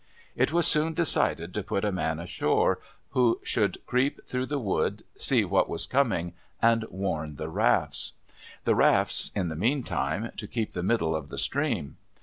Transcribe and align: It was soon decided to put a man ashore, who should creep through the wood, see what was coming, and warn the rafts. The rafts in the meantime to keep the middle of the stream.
It 0.35 0.51
was 0.51 0.65
soon 0.65 0.95
decided 0.95 1.53
to 1.53 1.61
put 1.61 1.85
a 1.85 1.91
man 1.91 2.17
ashore, 2.17 2.79
who 3.11 3.39
should 3.43 3.85
creep 3.85 4.25
through 4.25 4.47
the 4.47 4.57
wood, 4.57 5.03
see 5.15 5.45
what 5.45 5.69
was 5.69 5.85
coming, 5.85 6.33
and 6.59 6.83
warn 6.89 7.35
the 7.35 7.49
rafts. 7.49 8.13
The 8.63 8.73
rafts 8.73 9.29
in 9.35 9.49
the 9.49 9.55
meantime 9.55 10.31
to 10.37 10.47
keep 10.47 10.71
the 10.71 10.81
middle 10.81 11.15
of 11.15 11.27
the 11.29 11.37
stream. 11.37 11.97